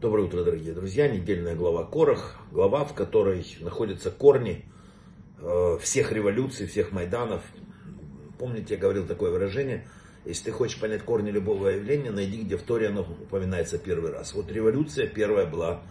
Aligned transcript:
Доброе 0.00 0.26
утро, 0.26 0.44
дорогие 0.44 0.74
друзья. 0.74 1.08
Недельная 1.08 1.56
глава 1.56 1.84
Корах. 1.84 2.36
Глава, 2.52 2.84
в 2.84 2.94
которой 2.94 3.44
находятся 3.58 4.12
корни 4.12 4.64
э, 5.40 5.78
всех 5.80 6.12
революций, 6.12 6.68
всех 6.68 6.92
майданов. 6.92 7.42
Помните, 8.38 8.74
я 8.74 8.80
говорил 8.80 9.08
такое 9.08 9.32
выражение. 9.32 9.88
Если 10.24 10.44
ты 10.44 10.50
хочешь 10.52 10.78
понять 10.78 11.02
корни 11.02 11.32
любого 11.32 11.70
явления, 11.70 12.12
найди, 12.12 12.42
где 12.42 12.56
в 12.56 12.62
Торе 12.62 12.90
оно 12.90 13.00
упоминается 13.00 13.76
первый 13.76 14.12
раз. 14.12 14.34
Вот 14.34 14.52
революция 14.52 15.08
первая 15.08 15.46
была 15.46 15.82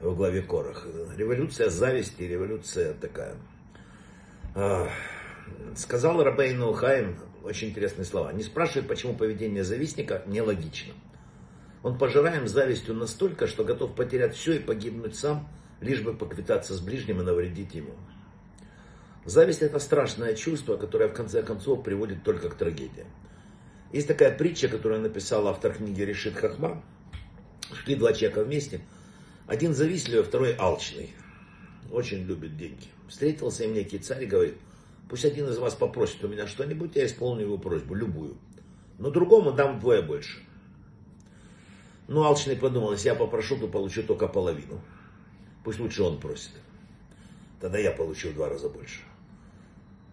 в 0.00 0.16
главе 0.16 0.40
Корах. 0.40 0.86
Революция 1.18 1.68
зависти, 1.68 2.22
революция 2.22 2.94
такая. 2.94 3.34
Э, 4.54 4.86
сказал 5.76 6.24
Рабейну 6.24 6.72
Хаим 6.72 7.18
очень 7.44 7.68
интересные 7.68 8.06
слова. 8.06 8.32
Не 8.32 8.42
спрашивай, 8.42 8.88
почему 8.88 9.14
поведение 9.14 9.64
завистника 9.64 10.22
нелогично. 10.26 10.94
Он 11.82 11.96
пожираем 11.96 12.46
завистью 12.46 12.94
настолько, 12.94 13.46
что 13.46 13.64
готов 13.64 13.94
потерять 13.94 14.34
все 14.34 14.54
и 14.54 14.58
погибнуть 14.58 15.16
сам, 15.16 15.48
лишь 15.80 16.02
бы 16.02 16.14
поквитаться 16.14 16.74
с 16.74 16.80
ближним 16.80 17.20
и 17.20 17.24
навредить 17.24 17.74
ему. 17.74 17.94
Зависть 19.24 19.62
это 19.62 19.78
страшное 19.78 20.34
чувство, 20.34 20.76
которое 20.76 21.08
в 21.08 21.14
конце 21.14 21.42
концов 21.42 21.82
приводит 21.82 22.22
только 22.22 22.50
к 22.50 22.54
трагедии. 22.54 23.06
Есть 23.92 24.08
такая 24.08 24.36
притча, 24.36 24.68
которую 24.68 25.00
написал 25.00 25.48
автор 25.48 25.72
книги 25.72 26.02
Решит 26.02 26.36
Хахма. 26.36 26.82
Шли 27.72 27.96
два 27.96 28.12
человека 28.12 28.44
вместе. 28.44 28.80
Один 29.46 29.74
завистливый, 29.74 30.24
второй 30.24 30.54
алчный. 30.58 31.14
Очень 31.90 32.24
любит 32.24 32.56
деньги. 32.56 32.86
Встретился 33.08 33.64
им 33.64 33.74
некий 33.74 33.98
царь 33.98 34.24
и 34.24 34.26
говорит, 34.26 34.56
пусть 35.08 35.24
один 35.24 35.48
из 35.48 35.58
вас 35.58 35.74
попросит 35.74 36.22
у 36.24 36.28
меня 36.28 36.46
что-нибудь, 36.46 36.94
я 36.94 37.06
исполню 37.06 37.42
его 37.42 37.58
просьбу, 37.58 37.94
любую. 37.94 38.36
Но 38.98 39.10
другому 39.10 39.52
дам 39.52 39.78
вдвое 39.78 40.02
больше. 40.02 40.38
Ну, 42.10 42.24
Алчный 42.24 42.56
подумал, 42.56 42.90
если 42.90 43.06
я 43.06 43.14
попрошу, 43.14 43.56
то 43.56 43.68
получу 43.68 44.02
только 44.02 44.26
половину. 44.26 44.80
Пусть 45.62 45.78
лучше 45.78 46.02
он 46.02 46.18
просит. 46.18 46.50
Тогда 47.60 47.78
я 47.78 47.92
получу 47.92 48.30
в 48.30 48.34
два 48.34 48.48
раза 48.48 48.68
больше. 48.68 49.02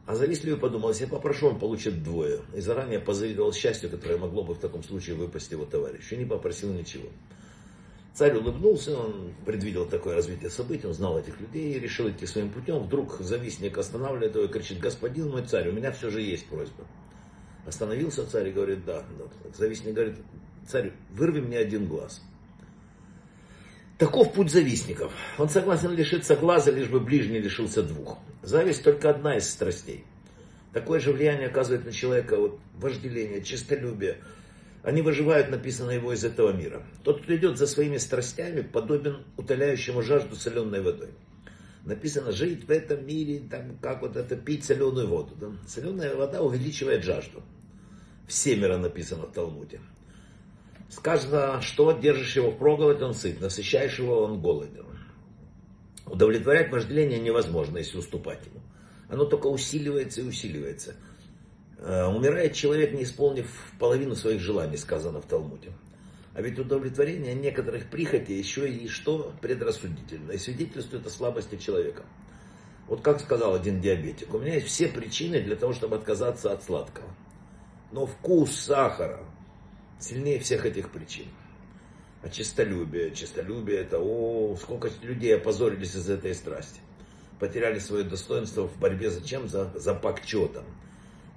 А 0.06 0.16
завистливый 0.16 0.60
подумал, 0.60 0.90
если 0.90 1.06
я 1.06 1.10
попрошу, 1.10 1.48
он 1.48 1.58
получит 1.58 2.04
двое. 2.04 2.42
И 2.56 2.62
заранее 2.62 3.00
позавидовал 3.00 3.52
счастью, 3.52 3.90
которое 3.90 4.20
могло 4.20 4.44
бы 4.44 4.54
в 4.54 4.60
таком 4.60 4.84
случае 4.84 5.16
выпасть 5.16 5.52
его 5.52 5.66
товарищу. 5.66 6.14
И 6.14 6.20
не 6.20 6.26
попросил 6.26 6.72
ничего. 6.72 7.10
Царь 8.14 8.38
улыбнулся, 8.38 8.96
он 8.96 9.34
предвидел 9.44 9.88
такое 9.88 10.14
развитие 10.14 10.52
событий, 10.52 10.86
он 10.86 10.94
знал 10.94 11.18
этих 11.18 11.42
людей 11.42 11.74
и 11.74 11.80
решил 11.80 12.08
идти 12.12 12.28
своим 12.28 12.52
путем. 12.52 12.84
Вдруг 12.84 13.18
завистник 13.22 13.76
останавливает 13.76 14.36
его 14.36 14.46
и 14.46 14.48
кричит, 14.48 14.78
господин 14.78 15.32
мой 15.32 15.48
царь, 15.48 15.70
у 15.70 15.72
меня 15.72 15.92
все 15.92 16.12
же 16.12 16.22
есть 16.22 16.46
просьба. 16.46 16.86
Остановился 17.68 18.26
царь 18.26 18.48
и 18.48 18.52
говорит, 18.54 18.86
да. 18.86 19.04
да. 19.20 19.26
Завистник 19.54 19.94
говорит, 19.94 20.16
царь, 20.66 20.94
вырви 21.12 21.42
мне 21.42 21.58
один 21.58 21.86
глаз. 21.86 22.24
Таков 23.98 24.32
путь 24.34 24.50
завистников. 24.50 25.12
Он 25.38 25.50
согласен 25.50 25.92
лишиться 25.92 26.38
глаза, 26.38 26.72
лишь 26.72 26.88
бы 26.88 27.02
ближний 27.02 27.40
лишился 27.40 27.84
двух. 27.84 28.20
Зависть 28.42 28.84
только 28.84 29.10
одна 29.10 29.36
из 29.36 29.50
страстей. 29.50 30.06
Такое 30.72 31.02
же 31.02 31.12
влияние 31.12 31.48
оказывает 31.48 31.86
на 31.86 31.92
человека 31.92 32.38
вот, 32.38 32.58
вожделение, 32.78 33.44
честолюбие. 33.44 34.20
Они 34.82 35.02
выживают, 35.02 35.50
написано 35.50 35.92
его 35.92 36.14
из 36.14 36.24
этого 36.24 36.54
мира. 36.54 36.84
Тот, 37.04 37.22
кто 37.24 37.36
идет 37.36 37.58
за 37.58 37.68
своими 37.68 37.98
страстями, 37.98 38.62
подобен 38.62 39.26
утоляющему 39.36 40.02
жажду 40.04 40.38
соленой 40.38 40.82
водой. 40.82 41.10
Написано, 41.84 42.32
жить 42.32 42.66
в 42.66 42.72
этом 42.72 43.06
мире, 43.06 43.42
там, 43.50 43.78
как 43.82 44.04
вот 44.04 44.16
это, 44.16 44.38
пить 44.38 44.64
соленую 44.64 45.08
воду. 45.08 45.36
Да? 45.36 45.48
Соленая 45.68 46.16
вода 46.16 46.42
увеличивает 46.42 47.04
жажду. 47.04 47.44
Всемеро 48.28 48.78
написано 48.78 49.26
в 49.26 49.32
Талмуде. 49.32 49.80
Сказано, 50.90 51.62
что 51.62 51.92
держишь 51.94 52.36
его 52.36 52.52
в 52.52 52.58
проголодь, 52.58 53.02
он 53.02 53.14
сыт, 53.14 53.42
насыщаешь 53.42 54.00
его, 54.00 54.24
он 54.24 54.42
голоден. 54.42 54.86
Удовлетворять 56.06 56.72
вожделение 56.72 57.20
невозможно, 57.20 57.78
если 57.78 57.98
уступать 57.98 58.46
ему. 58.46 58.62
Оно 59.10 59.26
только 59.26 59.48
усиливается 59.48 60.22
и 60.22 60.26
усиливается. 60.26 60.96
Э, 61.80 62.06
умирает 62.08 62.54
человек, 62.54 62.94
не 62.94 63.04
исполнив 63.04 63.48
половину 63.80 64.16
своих 64.16 64.42
желаний, 64.42 64.78
сказано 64.78 65.22
в 65.22 65.26
Талмуде. 65.26 65.72
А 66.34 66.42
ведь 66.42 66.60
удовлетворение 66.60 67.34
некоторых 67.34 67.90
прихотей 67.90 68.38
еще 68.38 68.70
и 68.70 68.88
что 68.88 69.34
предрассудительно. 69.42 70.32
И 70.32 70.38
свидетельствует 70.38 71.06
о 71.06 71.10
слабости 71.10 71.56
человека. 71.56 72.04
Вот 72.88 73.02
как 73.02 73.20
сказал 73.20 73.56
один 73.56 73.82
диабетик, 73.82 74.34
у 74.34 74.40
меня 74.40 74.56
есть 74.56 74.68
все 74.68 74.88
причины 74.88 75.42
для 75.42 75.56
того, 75.56 75.74
чтобы 75.74 75.98
отказаться 75.98 76.52
от 76.52 76.64
сладкого. 76.64 77.08
Но 77.92 78.06
вкус 78.06 78.52
сахара, 78.52 79.20
сильнее 80.00 80.40
всех 80.40 80.66
этих 80.66 80.90
причин. 80.92 81.28
А 82.24 82.30
честолюбие, 82.30 83.12
честолюбие 83.12 83.80
это, 83.80 84.00
о, 84.00 84.56
сколько 84.62 84.90
людей 85.02 85.36
опозорились 85.36 85.96
из 85.96 86.10
этой 86.10 86.34
страсти. 86.34 86.82
Потеряли 87.40 87.80
свое 87.80 88.04
достоинство 88.04 88.68
в 88.68 88.78
борьбе 88.80 89.10
за 89.10 89.26
чем? 89.26 89.48
За, 89.48 89.72
за 89.78 89.94
почетом. 89.94 90.66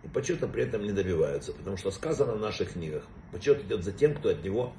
И 0.02 0.08
почета 0.08 0.48
при 0.48 0.64
этом 0.64 0.82
не 0.82 0.92
добиваются, 0.92 1.52
потому 1.52 1.76
что 1.76 1.90
сказано 1.90 2.32
в 2.32 2.40
наших 2.40 2.72
книгах, 2.72 3.04
почет 3.32 3.62
идет 3.64 3.84
за 3.84 3.92
тем, 3.92 4.14
кто 4.14 4.30
от 4.30 4.42
него 4.42 4.72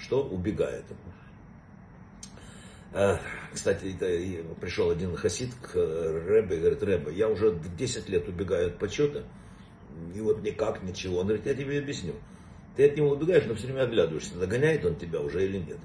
что 0.00 0.24
убегает. 0.24 0.84
Э, 2.92 3.18
кстати, 3.52 3.94
пришел 4.60 4.90
один 4.90 5.14
хасид 5.14 5.54
к 5.54 5.74
Рэбе 5.74 6.56
и 6.56 6.60
говорит, 6.60 6.82
Рэбе, 6.82 7.12
я 7.14 7.28
уже 7.28 7.58
10 7.76 8.08
лет 8.08 8.28
убегаю 8.28 8.68
от 8.68 8.78
почета, 8.78 9.24
и 10.14 10.20
вот 10.20 10.42
никак, 10.42 10.82
ничего. 10.82 11.18
Он 11.18 11.26
говорит, 11.26 11.46
я 11.46 11.54
тебе 11.54 11.78
объясню. 11.78 12.14
Ты 12.76 12.86
от 12.86 12.96
него 12.96 13.10
убегаешь, 13.10 13.44
но 13.46 13.54
все 13.54 13.66
время 13.66 13.82
оглядываешься, 13.82 14.34
догоняет 14.36 14.84
он 14.84 14.96
тебя 14.96 15.20
уже 15.20 15.44
или 15.44 15.58
нет. 15.58 15.78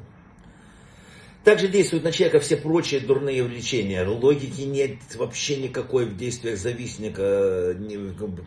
Также 1.44 1.68
действуют 1.68 2.04
на 2.04 2.12
человека 2.12 2.40
все 2.40 2.58
прочие 2.58 3.02
дурные 3.02 3.44
влечения. 3.44 4.04
Логики 4.04 4.62
нет 4.62 4.98
вообще 5.16 5.58
никакой 5.58 6.06
в 6.06 6.18
действиях 6.18 6.58
завистника. 6.58 7.78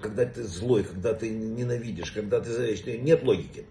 Когда 0.03 0.27
ты 0.27 0.43
злой, 0.43 0.83
когда 0.83 1.15
ты 1.15 1.31
ненавидишь, 1.31 2.11
когда 2.11 2.41
ты 2.41 2.51
зависишь. 2.51 2.87
Нет 2.87 3.23
логики. 3.23 3.67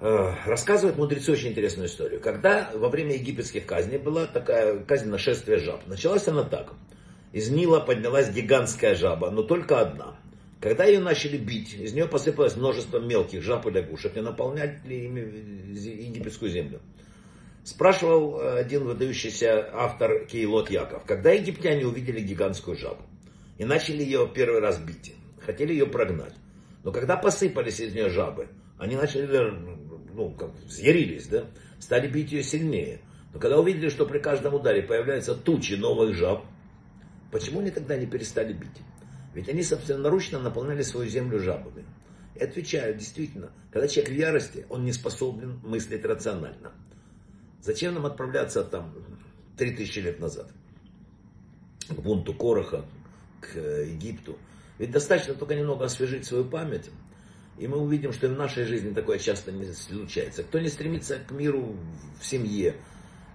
Э, 0.00 0.34
рассказывают 0.46 0.98
мудрецы 0.98 1.32
очень 1.32 1.48
интересную 1.48 1.88
историю. 1.88 2.20
Когда 2.20 2.70
во 2.74 2.88
время 2.90 3.14
египетских 3.14 3.66
казней 3.66 3.98
была 3.98 4.26
такая 4.26 4.78
казнь 4.78 5.08
нашествия 5.08 5.58
жаб. 5.58 5.84
Началась 5.88 6.28
она 6.28 6.44
так. 6.44 6.74
Из 7.32 7.50
Нила 7.50 7.80
поднялась 7.80 8.30
гигантская 8.30 8.94
жаба, 8.94 9.30
но 9.30 9.42
только 9.42 9.80
одна. 9.80 10.16
Когда 10.60 10.84
ее 10.84 11.00
начали 11.00 11.38
бить, 11.38 11.72
из 11.72 11.94
нее 11.94 12.06
посыпалось 12.06 12.54
множество 12.54 12.98
мелких 12.98 13.42
жаб 13.42 13.66
и 13.66 13.70
лягушек, 13.70 14.16
и 14.16 14.20
наполняли 14.20 14.78
ими 14.88 15.20
египетскую 15.72 16.50
землю. 16.50 16.80
Спрашивал 17.64 18.40
э, 18.40 18.58
один 18.60 18.84
выдающийся 18.84 19.70
автор 19.72 20.26
Кейлот 20.26 20.70
Яков, 20.70 21.04
когда 21.04 21.30
египтяне 21.30 21.86
увидели 21.86 22.20
гигантскую 22.20 22.76
жабу 22.76 23.02
и 23.58 23.64
начали 23.64 24.02
ее 24.02 24.28
первый 24.34 24.60
раз 24.60 24.78
бить, 24.78 25.14
хотели 25.40 25.72
ее 25.72 25.86
прогнать. 25.86 26.34
Но 26.84 26.92
когда 26.92 27.16
посыпались 27.16 27.80
из 27.80 27.94
нее 27.94 28.10
жабы, 28.10 28.48
они 28.78 28.96
начали, 28.96 29.26
ну, 30.14 30.30
как 30.32 30.54
взъярились, 30.64 31.26
да, 31.26 31.46
стали 31.78 32.08
бить 32.08 32.32
ее 32.32 32.42
сильнее. 32.42 33.00
Но 33.32 33.40
когда 33.40 33.58
увидели, 33.58 33.88
что 33.88 34.06
при 34.06 34.18
каждом 34.18 34.54
ударе 34.54 34.82
появляются 34.82 35.34
тучи 35.34 35.74
новых 35.74 36.14
жаб, 36.14 36.44
почему 37.30 37.60
они 37.60 37.70
тогда 37.70 37.96
не 37.96 38.06
перестали 38.06 38.52
бить? 38.52 38.80
Ведь 39.34 39.48
они 39.48 39.62
собственноручно 39.62 40.40
наполняли 40.40 40.82
свою 40.82 41.08
землю 41.08 41.38
жабами. 41.38 41.84
И 42.34 42.42
отвечаю, 42.42 42.94
действительно, 42.94 43.52
когда 43.70 43.86
человек 43.86 44.12
в 44.12 44.16
ярости, 44.16 44.66
он 44.68 44.84
не 44.84 44.92
способен 44.92 45.60
мыслить 45.62 46.04
рационально. 46.04 46.72
Зачем 47.62 47.94
нам 47.94 48.06
отправляться 48.06 48.64
там 48.64 48.94
3000 49.56 49.98
лет 50.00 50.20
назад? 50.20 50.50
К 51.88 51.94
бунту 51.94 52.34
Короха, 52.34 52.84
к 53.40 53.56
Египту. 53.58 54.38
Ведь 54.78 54.90
достаточно 54.90 55.34
только 55.34 55.54
немного 55.54 55.84
освежить 55.84 56.24
свою 56.24 56.44
память, 56.44 56.90
и 57.58 57.66
мы 57.66 57.76
увидим, 57.76 58.12
что 58.12 58.26
и 58.26 58.30
в 58.30 58.38
нашей 58.38 58.64
жизни 58.64 58.94
такое 58.94 59.18
часто 59.18 59.52
не 59.52 59.66
случается. 59.72 60.42
Кто 60.42 60.58
не 60.58 60.68
стремится 60.68 61.18
к 61.18 61.30
миру 61.30 61.76
в 62.18 62.24
семье, 62.24 62.76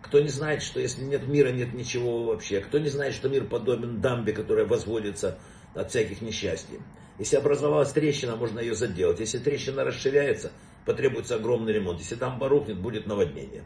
кто 0.02 0.20
не 0.20 0.30
знает, 0.30 0.64
что 0.64 0.80
если 0.80 1.04
нет 1.04 1.28
мира, 1.28 1.50
нет 1.50 1.74
ничего 1.74 2.24
вообще, 2.24 2.62
кто 2.62 2.80
не 2.80 2.90
знает, 2.90 3.14
что 3.14 3.30
мир 3.30 3.46
подобен 3.46 4.02
дамбе, 4.02 4.34
которая 4.34 4.66
возводится 4.66 5.38
от 5.76 5.90
всяких 5.90 6.22
несчастий. 6.22 6.80
Если 7.20 7.36
образовалась 7.36 7.92
трещина, 7.92 8.36
можно 8.36 8.60
ее 8.60 8.76
заделать. 8.76 9.20
Если 9.20 9.38
трещина 9.38 9.84
расширяется, 9.84 10.52
потребуется 10.86 11.36
огромный 11.36 11.74
ремонт. 11.74 12.00
Если 12.00 12.16
там 12.16 12.40
порухнет, 12.40 12.80
будет 12.80 13.06
наводнение. 13.08 13.64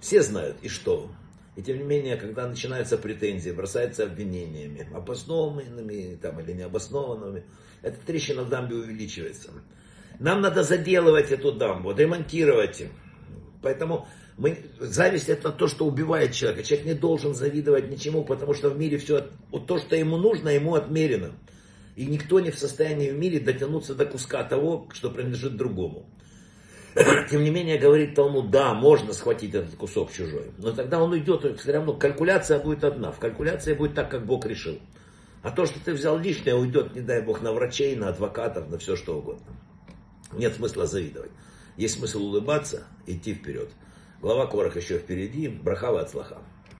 Все 0.00 0.22
знают, 0.22 0.56
и 0.62 0.68
что? 0.68 1.10
И 1.56 1.62
тем 1.62 1.78
не 1.78 1.84
менее, 1.84 2.16
когда 2.16 2.46
начинаются 2.46 2.98
претензии, 2.98 3.50
бросаются 3.50 4.04
обвинениями, 4.04 4.88
обоснованными 4.92 6.18
там, 6.20 6.40
или 6.40 6.52
необоснованными, 6.52 7.44
эта 7.80 7.96
трещина 8.04 8.42
в 8.42 8.48
дамбе 8.48 8.76
увеличивается. 8.76 9.50
Нам 10.18 10.40
надо 10.40 10.62
заделывать 10.62 11.30
эту 11.30 11.52
дамбу, 11.52 11.92
ремонтировать. 11.92 12.84
Поэтому 13.62 14.06
мы, 14.36 14.58
зависть 14.80 15.28
это 15.28 15.52
то, 15.52 15.68
что 15.68 15.86
убивает 15.86 16.32
человека. 16.32 16.64
Человек 16.64 16.86
не 16.86 16.94
должен 16.94 17.34
завидовать 17.34 17.88
ничему, 17.88 18.24
потому 18.24 18.54
что 18.54 18.70
в 18.70 18.78
мире 18.78 18.98
все, 18.98 19.28
вот 19.50 19.66
то, 19.66 19.78
что 19.78 19.94
ему 19.94 20.16
нужно, 20.16 20.48
ему 20.48 20.74
отмерено. 20.74 21.32
И 21.94 22.06
никто 22.06 22.40
не 22.40 22.50
в 22.50 22.58
состоянии 22.58 23.10
в 23.10 23.18
мире 23.18 23.38
дотянуться 23.38 23.94
до 23.94 24.06
куска 24.06 24.42
того, 24.42 24.88
что 24.92 25.10
принадлежит 25.10 25.56
другому. 25.56 26.08
Тем 27.30 27.44
не 27.44 27.50
менее, 27.50 27.78
говорит 27.78 28.14
Талмуд, 28.16 28.50
да, 28.50 28.74
можно 28.74 29.12
схватить 29.12 29.54
этот 29.54 29.76
кусок 29.76 30.12
чужой. 30.12 30.50
Но 30.58 30.72
тогда 30.72 31.00
он 31.00 31.12
уйдет, 31.12 31.60
все 31.60 31.72
равно 31.72 31.94
калькуляция 31.94 32.58
будет 32.58 32.82
одна. 32.82 33.12
В 33.12 33.20
калькуляции 33.20 33.74
будет 33.74 33.94
так, 33.94 34.10
как 34.10 34.26
Бог 34.26 34.46
решил. 34.46 34.78
А 35.42 35.50
то, 35.50 35.66
что 35.66 35.78
ты 35.78 35.92
взял 35.92 36.18
лишнее, 36.18 36.56
уйдет, 36.56 36.94
не 36.94 37.02
дай 37.02 37.22
Бог, 37.22 37.42
на 37.42 37.52
врачей, 37.52 37.94
на 37.94 38.08
адвокатов, 38.08 38.68
на 38.68 38.78
все 38.78 38.96
что 38.96 39.18
угодно. 39.18 39.46
Нет 40.32 40.54
смысла 40.54 40.86
завидовать. 40.86 41.30
Есть 41.76 41.98
смысл 41.98 42.24
улыбаться, 42.24 42.84
идти 43.06 43.34
вперед. 43.34 43.68
Глава 44.20 44.46
Корах 44.46 44.76
еще 44.76 44.98
впереди. 44.98 45.48
Брахава 45.48 46.00
от 46.00 46.10
слаха. 46.10 46.38